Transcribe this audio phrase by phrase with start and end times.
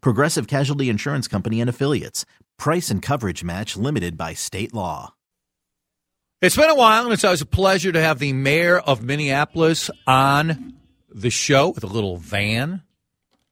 [0.00, 2.24] Progressive Casualty Insurance Company and Affiliates.
[2.58, 5.14] Price and coverage match limited by state law.
[6.42, 9.90] It's been a while, and it's always a pleasure to have the mayor of Minneapolis
[10.06, 10.74] on
[11.12, 12.82] the show with a little van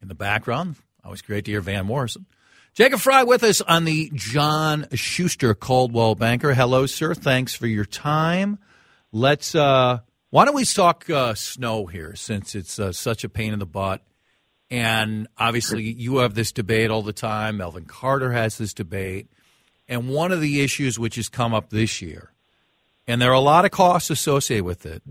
[0.03, 0.77] in the background.
[1.03, 2.27] Always great to hear Van Morrison.
[2.75, 6.55] Jacob Fry with us on the John Schuster Coldwell Banker.
[6.55, 7.15] Hello, sir.
[7.15, 8.59] Thanks for your time.
[9.13, 9.55] Let's.
[9.55, 10.01] uh
[10.31, 13.67] Why don't we talk uh, snow here, since it's uh, such a pain in the
[13.67, 14.03] butt,
[14.71, 17.59] and obviously you have this debate all the time.
[17.59, 19.29] Melvin Carter has this debate,
[19.89, 22.31] and one of the issues which has come up this year,
[23.07, 25.03] and there are a lot of costs associated with it,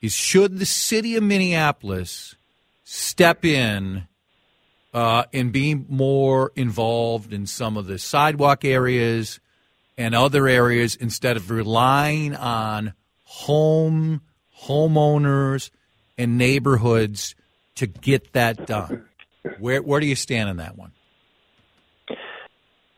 [0.00, 2.34] is should the city of Minneapolis
[2.84, 4.06] step in
[4.94, 9.40] uh, and be more involved in some of the sidewalk areas
[9.96, 14.22] and other areas instead of relying on home
[14.62, 15.70] homeowners
[16.16, 17.34] and neighborhoods
[17.78, 19.04] to get that done.
[19.58, 20.92] Where where do you stand on that one?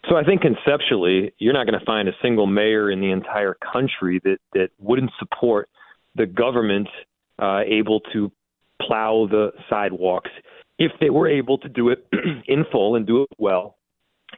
[0.08, 3.54] So I think conceptually, you're not going to find a single mayor in the entire
[3.72, 5.68] country that that wouldn't support
[6.16, 6.88] the government
[7.38, 8.32] uh, able to
[8.80, 10.30] plow the sidewalks
[10.78, 12.06] if they were able to do it
[12.48, 13.76] in full and do it well,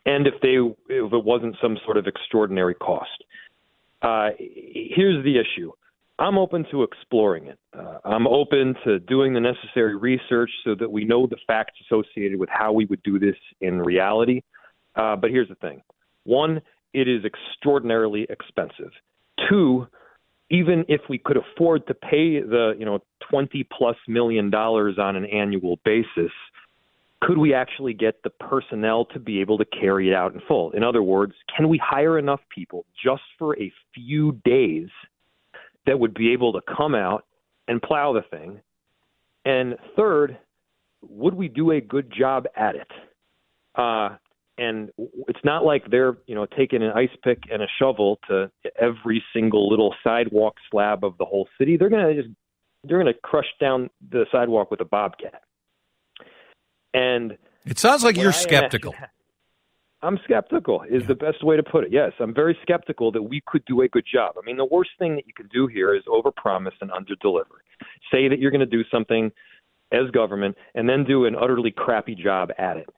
[0.04, 0.56] and if they
[0.92, 3.24] if it wasn't some sort of extraordinary cost.
[4.02, 5.70] Uh, here's the issue.
[6.22, 7.58] I'm open to exploring it.
[7.76, 12.38] Uh, I'm open to doing the necessary research so that we know the facts associated
[12.38, 14.42] with how we would do this in reality.
[14.94, 15.82] Uh, but here's the thing
[16.22, 16.62] one,
[16.94, 18.92] it is extraordinarily expensive.
[19.48, 19.88] Two,
[20.48, 25.16] even if we could afford to pay the you know 20 plus million dollars on
[25.16, 26.30] an annual basis
[27.20, 30.70] could we actually get the personnel to be able to carry it out in full
[30.72, 34.88] in other words can we hire enough people just for a few days
[35.86, 37.24] that would be able to come out
[37.68, 38.60] and plow the thing
[39.44, 40.38] and third
[41.02, 42.88] would we do a good job at it
[43.74, 44.16] uh,
[44.58, 44.90] and
[45.28, 48.50] it's not like they're you know taking an ice pick and a shovel to
[48.80, 51.76] every single little sidewalk slab of the whole city.
[51.76, 52.34] They're going to just
[52.84, 55.42] they're to crush down the sidewalk with a bobcat.
[56.92, 58.94] And it sounds like you're skeptical.
[60.02, 61.08] I'm skeptical is yeah.
[61.08, 61.92] the best way to put it.
[61.92, 64.34] Yes, I'm very skeptical that we could do a good job.
[64.36, 67.60] I mean, the worst thing that you can do here is overpromise and underdeliver.
[68.10, 69.30] Say that you're going to do something
[69.92, 72.88] as government and then do an utterly crappy job at it.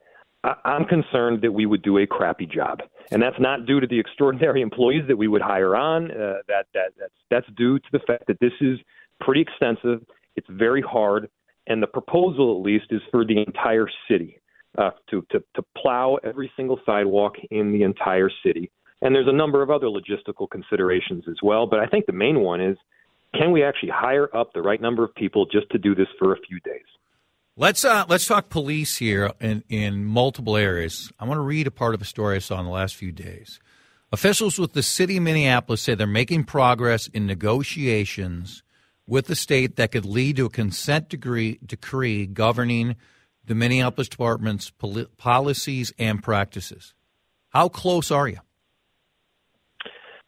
[0.44, 3.86] I- I'm concerned that we would do a crappy job, and that's not due to
[3.86, 6.10] the extraordinary employees that we would hire on.
[6.10, 8.78] Uh, that that that's that's due to the fact that this is
[9.20, 10.04] pretty extensive.
[10.36, 11.28] It's very hard,
[11.66, 14.40] and the proposal, at least, is for the entire city
[14.78, 18.70] uh, to to to plow every single sidewalk in the entire city.
[19.02, 21.66] And there's a number of other logistical considerations as well.
[21.66, 22.78] But I think the main one is,
[23.34, 26.32] can we actually hire up the right number of people just to do this for
[26.32, 26.86] a few days?
[27.56, 31.12] Let's uh, let's talk police here in, in multiple areas.
[31.20, 33.12] I want to read a part of a story I saw in the last few
[33.12, 33.60] days.
[34.10, 38.62] Officials with the city of Minneapolis say they're making progress in negotiations
[39.06, 42.96] with the state that could lead to a consent decree, decree governing
[43.46, 46.94] the Minneapolis Department's poli- policies and practices.
[47.50, 48.38] How close are you?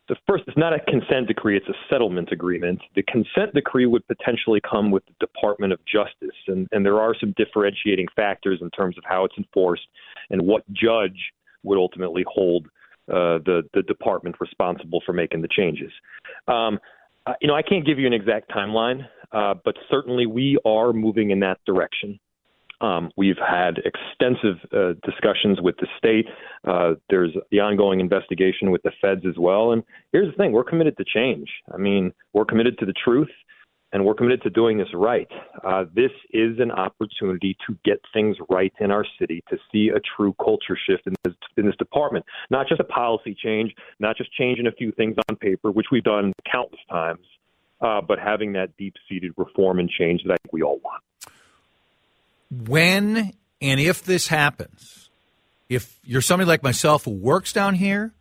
[0.09, 4.07] the first it's not a consent decree it's a settlement agreement the consent decree would
[4.07, 8.71] potentially come with the department of justice and, and there are some differentiating factors in
[8.71, 9.87] terms of how it's enforced
[10.31, 11.33] and what judge
[11.63, 12.67] would ultimately hold
[13.09, 15.91] uh, the the department responsible for making the changes
[16.49, 16.79] um,
[17.27, 20.93] uh, you know i can't give you an exact timeline uh, but certainly we are
[20.93, 22.19] moving in that direction
[22.81, 26.27] um, we've had extensive uh, discussions with the state.
[26.65, 29.73] Uh, there's the ongoing investigation with the feds as well.
[29.73, 29.83] And
[30.13, 31.49] here's the thing we're committed to change.
[31.73, 33.31] I mean, we're committed to the truth.
[33.93, 35.29] and we're committed to doing this right.
[35.65, 40.01] Uh, this is an opportunity to get things right in our city, to see a
[40.17, 42.25] true culture shift in this, in this department.
[42.51, 46.05] Not just a policy change, not just changing a few things on paper, which we've
[46.05, 47.25] done countless times,
[47.81, 51.03] uh, but having that deep seated reform and change that I think we all want.
[52.51, 55.11] When and if this happens,
[55.69, 58.13] if you're somebody like myself who works down here,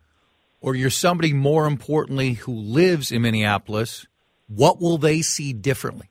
[0.60, 4.06] or you're somebody more importantly who lives in Minneapolis,
[4.48, 6.10] what will they see differently?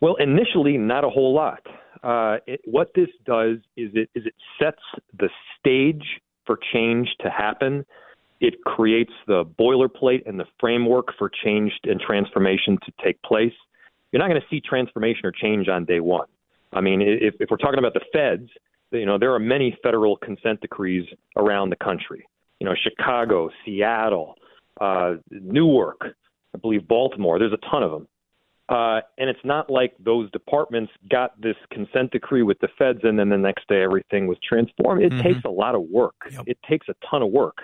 [0.00, 1.60] Well, initially, not a whole lot.
[2.02, 4.82] Uh, it, what this does is it is it sets
[5.18, 7.86] the stage for change to happen.
[8.40, 13.54] It creates the boilerplate and the framework for change and transformation to take place.
[14.14, 16.28] You're not going to see transformation or change on day one.
[16.72, 18.48] I mean, if, if we're talking about the feds,
[18.92, 21.04] you know, there are many federal consent decrees
[21.36, 22.24] around the country.
[22.60, 24.36] You know, Chicago, Seattle,
[24.80, 26.00] uh, Newark,
[26.54, 27.40] I believe Baltimore.
[27.40, 28.06] There's a ton of them.
[28.68, 33.18] Uh, and it's not like those departments got this consent decree with the feds and
[33.18, 35.02] then the next day everything was transformed.
[35.02, 35.22] It mm-hmm.
[35.22, 36.14] takes a lot of work.
[36.30, 36.44] Yep.
[36.46, 37.58] It takes a ton of work.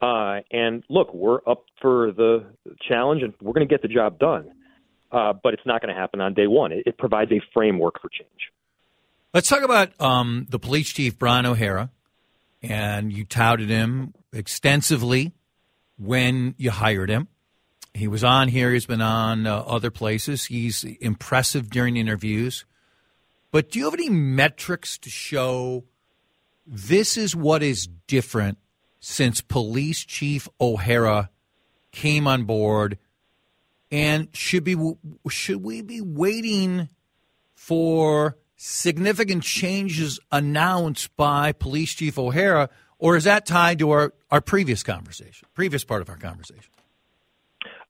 [0.00, 2.46] Uh, and look, we're up for the
[2.88, 4.52] challenge and we're going to get the job done.
[5.10, 6.72] Uh, but it's not going to happen on day one.
[6.72, 8.52] It, it, provides a framework for change.
[9.32, 11.90] Let's talk about um, the police chief, Brian O'Hara.
[12.62, 15.32] And you touted him extensively
[15.96, 17.28] when you hired him.
[17.94, 18.72] He was on here.
[18.72, 20.46] He's been on uh, other places.
[20.46, 22.64] He's impressive during interviews.
[23.50, 25.84] But do you have any metrics to show
[26.66, 28.58] this is what is different
[29.00, 31.30] since Police Chief O'Hara
[31.92, 32.98] came on board?
[33.90, 34.76] And should be
[35.30, 36.88] should we be waiting
[37.54, 42.68] for significant changes announced by Police Chief O'Hara,
[42.98, 46.70] or is that tied to our, our previous conversation, previous part of our conversation?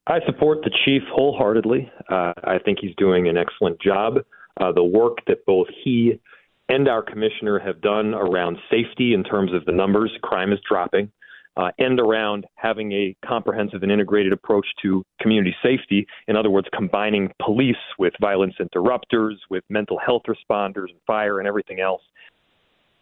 [0.07, 1.91] I support the chief wholeheartedly.
[2.09, 4.19] Uh, I think he's doing an excellent job.
[4.59, 6.21] Uh, the work that both he
[6.69, 11.11] and our commissioner have done around safety in terms of the numbers, crime is dropping,
[11.59, 16.07] uh, and around having a comprehensive and integrated approach to community safety.
[16.29, 21.49] In other words, combining police with violence interrupters, with mental health responders, and fire, and
[21.49, 22.03] everything else.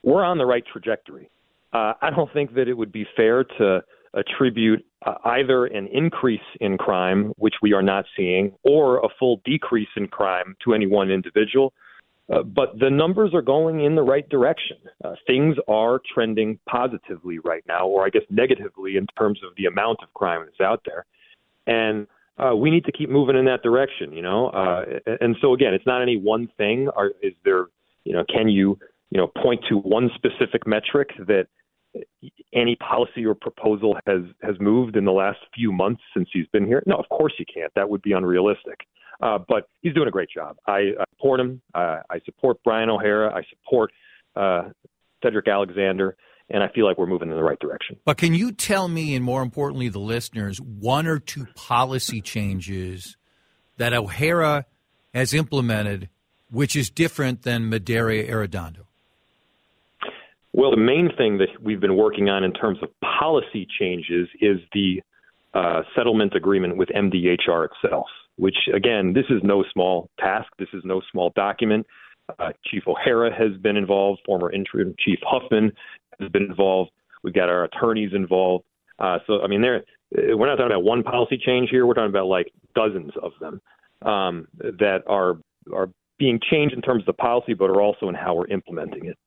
[0.03, 1.29] We're on the right trajectory.
[1.73, 6.41] Uh, I don't think that it would be fair to attribute uh, either an increase
[6.61, 10.87] in crime, which we are not seeing, or a full decrease in crime to any
[10.87, 11.75] one individual.
[12.33, 14.79] Uh, but the numbers are going in the right direction.
[15.05, 19.67] Uh, things are trending positively right now, or I guess negatively in terms of the
[19.67, 21.05] amount of crime that's out there.
[21.69, 22.09] And
[22.39, 24.49] uh, we need to keep moving in that direction, you know.
[24.49, 24.85] Uh,
[25.21, 26.89] and so again, it's not any one thing.
[26.97, 27.67] Are, is there,
[28.05, 28.79] you know, can you,
[29.11, 31.47] you know, point to one specific metric that
[32.53, 36.67] any policy or proposal has has moved in the last few months since he's been
[36.67, 36.83] here?
[36.87, 37.73] No, of course you can't.
[37.75, 38.81] That would be unrealistic.
[39.21, 40.57] Uh, but he's doing a great job.
[40.67, 41.63] I, I support him.
[41.75, 43.33] Uh, I support Brian O'Hara.
[43.35, 43.91] I support
[44.35, 44.71] uh,
[45.23, 46.17] Cedric Alexander.
[46.49, 47.97] And I feel like we're moving in the right direction.
[48.05, 53.17] But can you tell me, and more importantly, the listeners, one or two policy changes
[53.79, 54.65] that O'Hara
[55.13, 56.09] has implemented,
[56.51, 58.87] which is different than Medaria Arradondo?
[60.53, 64.59] Well, the main thing that we've been working on in terms of policy changes is
[64.73, 65.03] the
[65.53, 70.49] uh, settlement agreement with MDHR itself, which, again, this is no small task.
[70.59, 71.87] This is no small document.
[72.39, 75.73] Uh, Chief O'Hara has been involved, former interim Chief Huffman
[76.21, 76.91] has been involved.
[77.23, 78.65] We've got our attorneys involved.
[78.99, 81.87] Uh, so, I mean, we're not talking about one policy change here.
[81.87, 83.61] We're talking about like dozens of them
[84.03, 85.39] um, that are
[85.73, 89.07] are being changed in terms of the policy, but are also in how we're implementing
[89.07, 89.19] it.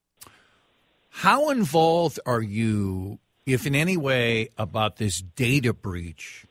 [1.09, 6.45] How involved are you, if in any way, about this data breach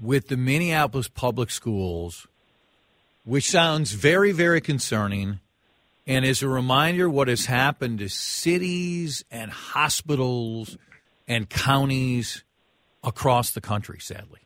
[0.00, 2.26] with the Minneapolis public schools,
[3.24, 5.40] which sounds very, very concerning
[6.06, 10.76] and is a reminder what has happened to cities and hospitals
[11.28, 12.42] and counties
[13.04, 14.40] across the country, sadly?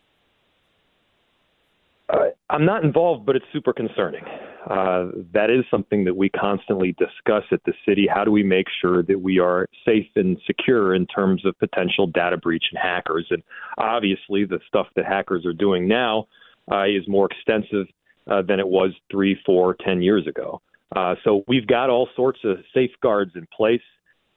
[2.09, 4.25] Uh, I'm not involved, but it's super concerning.
[4.69, 8.07] Uh, that is something that we constantly discuss at the city.
[8.13, 12.07] How do we make sure that we are safe and secure in terms of potential
[12.07, 13.27] data breach and hackers?
[13.31, 13.43] And
[13.77, 16.29] obviously, the stuff that hackers are doing now
[16.73, 17.87] uh, is more extensive
[18.31, 20.63] uh, than it was three, four, ten years ago.
[20.97, 23.83] Uh, so we've got all sorts of safeguards in place.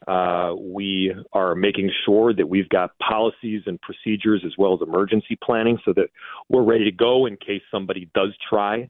[0.07, 5.38] Uh, we are making sure that we've got policies and procedures as well as emergency
[5.41, 6.10] planning so that
[6.50, 8.89] we're ready to go in case somebody does try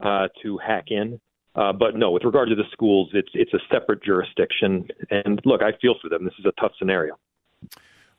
[0.00, 1.20] uh, to hack in.
[1.54, 4.88] Uh, but no, with regard to the schools, it's it's a separate jurisdiction.
[5.10, 6.24] And look, I feel for them.
[6.24, 7.18] This is a tough scenario.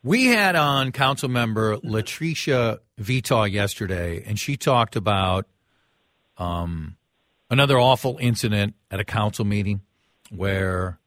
[0.04, 5.46] We had on council member LaTrisha Vetaw yesterday, and she talked about
[6.38, 6.98] um,
[7.50, 9.82] another awful incident at a council meeting
[10.30, 11.00] where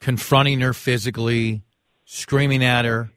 [0.00, 1.64] confronting her physically,
[2.04, 3.10] screaming at her,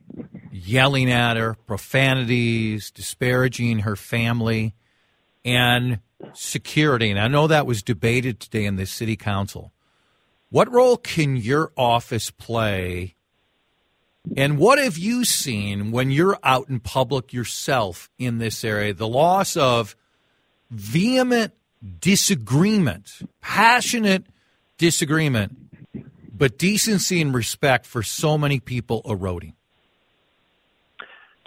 [0.51, 4.73] yelling at her, profanities, disparaging her family,
[5.43, 5.99] and
[6.33, 7.09] security.
[7.09, 9.71] And I know that was debated today in the city council.
[10.49, 13.15] What role can your office play?
[14.35, 18.93] And what have you seen when you're out in public yourself in this area?
[18.93, 19.95] The loss of
[20.69, 21.53] vehement
[21.99, 24.25] disagreement, passionate
[24.77, 25.55] disagreement,
[26.35, 29.53] but decency and respect for so many people eroding.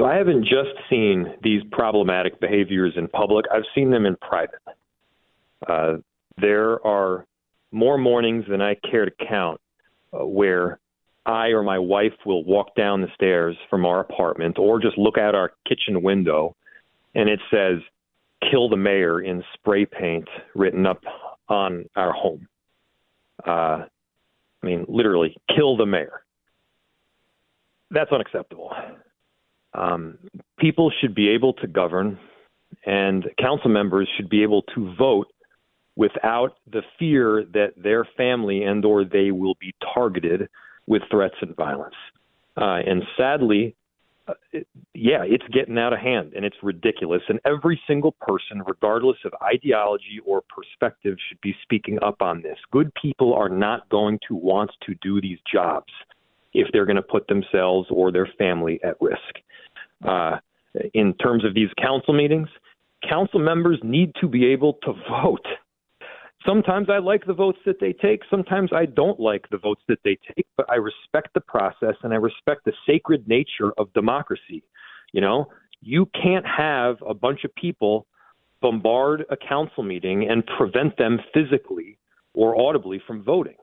[0.00, 4.62] So I haven't just seen these problematic behaviors in public, I've seen them in private.
[5.68, 5.96] Uh,
[6.40, 7.26] there are
[7.70, 9.60] more mornings than I care to count
[10.18, 10.78] uh, where
[11.26, 15.18] I or my wife will walk down the stairs from our apartment or just look
[15.18, 16.56] out our kitchen window
[17.14, 17.80] and it says,
[18.50, 21.02] kill the mayor in spray paint written up
[21.50, 22.48] on our home.
[23.46, 23.84] Uh,
[24.62, 26.22] I mean, literally, kill the mayor.
[27.90, 28.72] That's unacceptable.
[29.74, 30.18] Um,
[30.58, 32.18] people should be able to govern,
[32.86, 35.28] and council members should be able to vote
[35.96, 40.48] without the fear that their family and or they will be targeted
[40.86, 41.94] with threats and violence.
[42.56, 43.76] Uh, and sadly,
[44.26, 47.22] uh, it, yeah, it's getting out of hand and it's ridiculous.
[47.28, 52.58] And every single person, regardless of ideology or perspective, should be speaking up on this.
[52.70, 55.92] Good people are not going to want to do these jobs
[56.52, 59.18] if they're going to put themselves or their family at risk.
[60.06, 60.38] Uh,
[60.94, 62.48] in terms of these council meetings,
[63.08, 64.92] council members need to be able to
[65.22, 65.46] vote.
[66.46, 68.22] Sometimes I like the votes that they take.
[68.30, 72.14] Sometimes I don't like the votes that they take, but I respect the process and
[72.14, 74.62] I respect the sacred nature of democracy.
[75.12, 75.48] You know,
[75.82, 78.06] you can't have a bunch of people
[78.62, 81.98] bombard a council meeting and prevent them physically
[82.34, 83.56] or audibly from voting.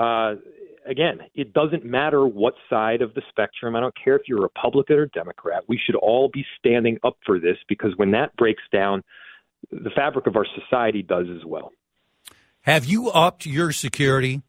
[0.00, 0.36] Uh,
[0.86, 3.76] again, it doesn't matter what side of the spectrum.
[3.76, 5.64] I don't care if you're Republican or Democrat.
[5.68, 9.02] We should all be standing up for this because when that breaks down,
[9.70, 11.72] the fabric of our society does as well.
[12.62, 14.40] Have you upped your security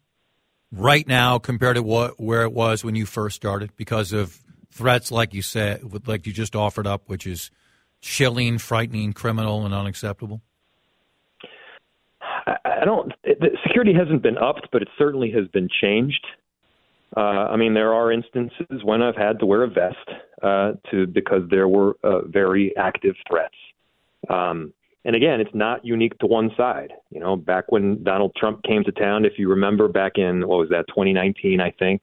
[0.72, 4.40] right now compared to what where it was when you first started because of
[4.72, 7.52] threats like you said, like you just offered up, which is
[8.00, 10.42] chilling, frightening, criminal, and unacceptable?
[12.82, 13.14] I don't.
[13.24, 16.26] The security hasn't been upped, but it certainly has been changed.
[17.16, 20.10] Uh, I mean, there are instances when I've had to wear a vest
[20.42, 23.56] uh, to because there were uh, very active threats.
[24.30, 24.74] Um,
[25.06, 26.94] and again, it's not unique to one side.
[27.12, 30.60] You know, back when Donald Trump came to town, if you remember back in what
[30.60, 32.02] was that 2019, I think.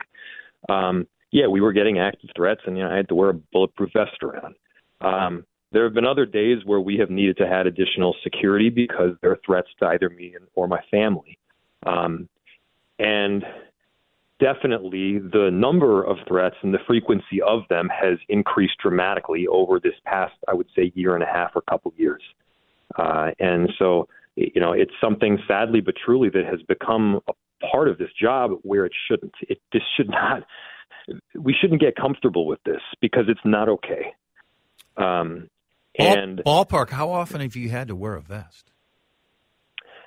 [0.68, 3.34] Um, yeah, we were getting active threats, and you know, I had to wear a
[3.34, 4.54] bulletproof vest around.
[5.00, 9.14] Um, there have been other days where we have needed to add additional security because
[9.20, 11.38] there are threats to either me or my family.
[11.84, 12.28] Um,
[12.98, 13.44] and
[14.40, 19.94] definitely the number of threats and the frequency of them has increased dramatically over this
[20.04, 22.22] past, I would say, year and a half or couple years.
[22.96, 27.32] Uh, and so, you know, it's something sadly but truly that has become a
[27.70, 29.34] part of this job where it shouldn't.
[29.42, 30.44] It this should not.
[31.34, 34.14] We shouldn't get comfortable with this because it's not okay.
[34.96, 35.48] Um,
[35.96, 38.72] and ballpark, how often have you had to wear a vest?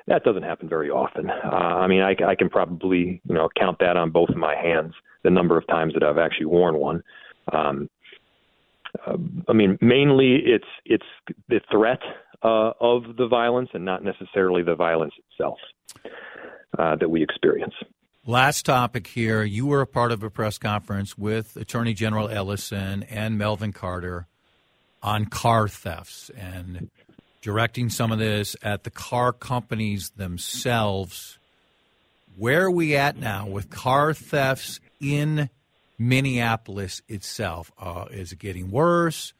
[0.07, 1.29] That doesn't happen very often.
[1.29, 4.55] Uh, I mean, I, I can probably you know count that on both of my
[4.55, 7.03] hands the number of times that I've actually worn one.
[7.51, 7.89] Um,
[9.05, 11.05] uh, I mean, mainly it's it's
[11.47, 11.99] the threat
[12.43, 15.59] uh, of the violence and not necessarily the violence itself
[16.77, 17.73] uh, that we experience.
[18.25, 19.43] Last topic here.
[19.43, 24.27] You were a part of a press conference with Attorney General Ellison and Melvin Carter
[25.03, 26.89] on car thefts and
[27.41, 31.37] directing some of this at the car companies themselves.
[32.37, 35.49] Where are we at now with car thefts in
[35.97, 37.71] Minneapolis itself?
[37.79, 39.33] Uh, is it getting worse,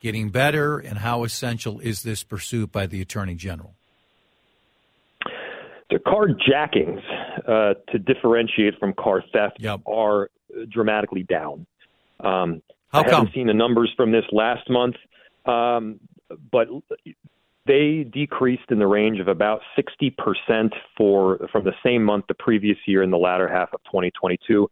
[0.00, 3.74] getting better, and how essential is this pursuit by the Attorney General?
[5.90, 7.02] The carjackings,
[7.46, 9.80] uh, to differentiate from car theft, yep.
[9.86, 10.30] are
[10.70, 11.66] dramatically down.
[12.20, 12.62] Um,
[12.92, 13.12] how I come?
[13.12, 14.96] haven't seen the numbers from this last month,
[15.46, 16.00] um,
[16.50, 16.68] but
[17.66, 22.78] they decreased in the range of about 60% for from the same month the previous
[22.86, 24.68] year in the latter half of 2022.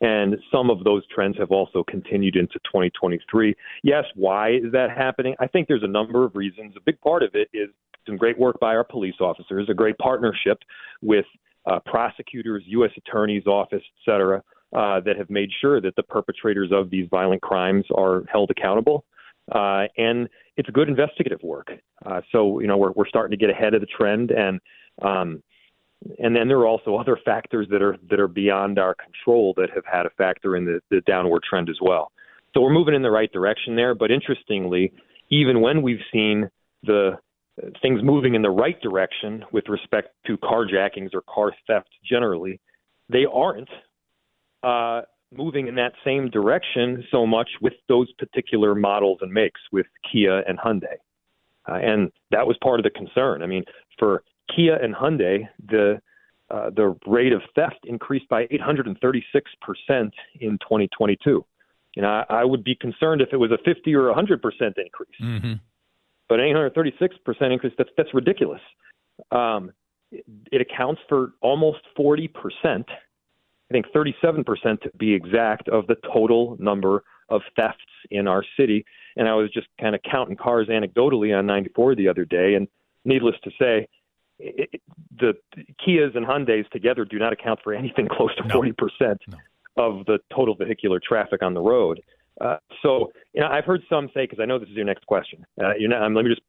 [0.00, 3.54] And some of those trends have also continued into 2023.
[3.82, 5.34] Yes, why is that happening?
[5.38, 6.74] I think there's a number of reasons.
[6.76, 7.70] A big part of it is
[8.06, 10.58] some great work by our police officers, a great partnership
[11.00, 11.24] with
[11.64, 12.90] uh, prosecutors, U.S.
[12.98, 14.42] Attorney's Office, et cetera,
[14.74, 19.04] uh, that have made sure that the perpetrators of these violent crimes are held accountable.
[19.52, 21.70] Uh, and it's good investigative work.
[22.04, 24.60] Uh, so you know we're we're starting to get ahead of the trend, and
[25.02, 25.42] um,
[26.18, 29.70] and then there are also other factors that are that are beyond our control that
[29.74, 32.10] have had a factor in the, the downward trend as well.
[32.54, 33.94] So we're moving in the right direction there.
[33.94, 34.92] But interestingly,
[35.30, 36.48] even when we've seen
[36.84, 37.18] the
[37.82, 42.60] things moving in the right direction with respect to carjackings or car theft generally,
[43.08, 43.68] they aren't
[44.64, 45.02] uh,
[45.32, 50.40] moving in that same direction so much with those particular models and makes with Kia
[50.40, 50.96] and Hyundai.
[51.68, 53.42] Uh, and that was part of the concern.
[53.42, 53.64] I mean,
[53.98, 54.22] for
[54.54, 56.00] Kia and Hyundai, the
[56.50, 61.44] uh, the rate of theft increased by 836 percent in 2022.
[61.96, 64.76] You know, I, I would be concerned if it was a 50 or 100 percent
[64.76, 65.16] increase.
[65.22, 65.54] Mm-hmm.
[66.28, 68.60] But 836 percent increase, that's that's ridiculous.
[69.30, 69.72] Um,
[70.12, 72.86] it, it accounts for almost 40 percent
[73.74, 78.84] think 37% to be exact, of the total number of thefts in our city.
[79.16, 82.68] And I was just kind of counting cars anecdotally on 94 the other day, and
[83.04, 83.88] needless to say,
[84.38, 84.80] it,
[85.18, 85.34] the
[85.84, 88.60] Kias and Hyundai's together do not account for anything close to No.
[88.60, 88.72] 40%
[89.28, 89.38] No.
[89.76, 92.00] of the total vehicular traffic on the road.
[92.40, 95.06] Uh, so, you know, I've heard some say, because I know this is your next
[95.06, 95.44] question.
[95.60, 96.42] Uh, you know, um, let me just,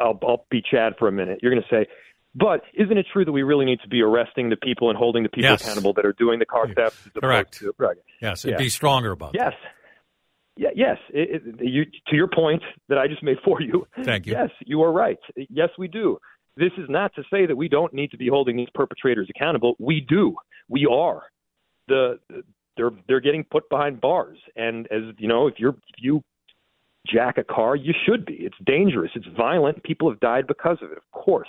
[0.00, 1.38] I'll, I'll be Chad for a minute.
[1.42, 1.86] You're going to say,
[2.34, 5.22] but isn't it true that we really need to be arresting the people and holding
[5.22, 5.62] the people Yes.
[5.62, 7.08] accountable that are doing the car thefts?
[7.20, 7.58] Correct.
[7.60, 7.96] To, right.
[8.20, 8.58] Yes, and Yeah.
[8.58, 9.38] be stronger about that.
[9.38, 9.52] Yes.
[10.56, 10.98] Yeah, yes.
[11.10, 13.86] It, it, you, to your point that I just made for you.
[14.04, 14.32] Thank you.
[14.32, 15.18] Yes, you are right.
[15.50, 16.18] Yes, we do.
[16.56, 19.74] This is not to say that we don't need to be holding these perpetrators accountable.
[19.80, 20.36] We do.
[20.68, 21.24] We are.
[21.88, 22.20] The
[22.76, 26.22] they're they're getting put behind bars, and as you know, if you're if you
[27.06, 28.34] jack a car, you should be.
[28.34, 29.10] It's dangerous.
[29.14, 29.82] It's violent.
[29.82, 31.48] People have died because of it, of course.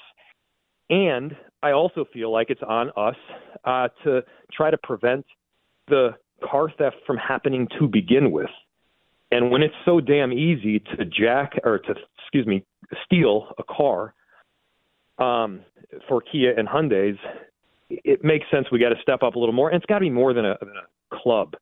[0.89, 3.15] And I also feel like it's on us
[3.63, 5.25] uh, to try to prevent
[5.87, 6.11] the
[6.43, 8.49] car theft from happening to begin with.
[9.31, 12.63] And when it's so damn easy to jack or to excuse me
[13.03, 14.13] steal a car
[15.17, 15.61] um,
[16.07, 17.17] for Kia and Hyundai's,
[17.89, 18.67] it makes sense.
[18.71, 20.45] We got to step up a little more, and it's got to be more than
[20.45, 21.55] a, than a club.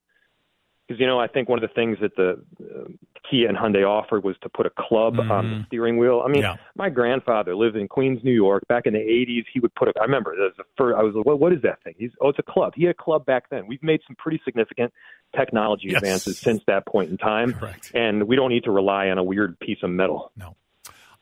[0.88, 2.90] Because you know, I think one of the things that the uh,
[3.30, 6.22] Kia and Hyundai offered was to put a club on the steering wheel.
[6.26, 6.58] I mean, Yeah.
[6.76, 9.46] my grandfather lived in Queens, New York, back in the '80s.
[9.54, 9.94] He would put a.
[10.00, 11.94] I remember the first, I was like, what, what is that thing?
[11.98, 12.74] He's oh, it's a club.
[12.76, 13.66] He had a club back then.
[13.66, 14.94] We've made some pretty significant
[15.36, 15.98] technology Yes.
[16.00, 17.92] advances since that point in time, Correct.
[17.96, 20.32] and we don't need to rely on a weird piece of metal.
[20.36, 20.58] No.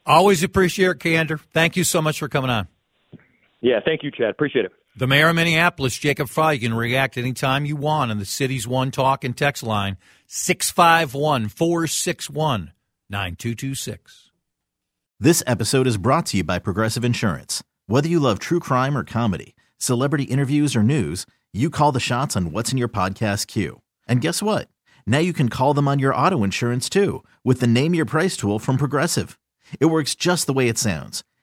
[0.05, 1.37] Always appreciate it, Candor.
[1.37, 2.67] Thank you so much for coming on.
[3.61, 4.31] Yeah, thank you, Chad.
[4.31, 4.71] Appreciate it.
[4.93, 8.67] The mayor of Minneapolis, Jacob Fry, you can react anytime you want on the city's
[8.67, 9.95] one talk and text line,
[10.27, 12.73] 651 461
[13.09, 14.31] 9226.
[15.17, 17.63] This episode is brought to you by Progressive Insurance.
[17.87, 22.35] Whether you love true crime or comedy, celebrity interviews or news, you call the shots
[22.35, 23.81] on what's in your podcast queue.
[24.09, 24.67] And guess what?
[25.07, 28.35] Now you can call them on your auto insurance too with the Name Your Price
[28.35, 29.39] tool from Progressive.
[29.79, 31.23] It works just the way it sounds.